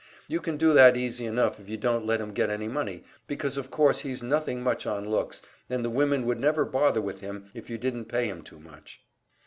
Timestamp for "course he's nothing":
3.69-4.63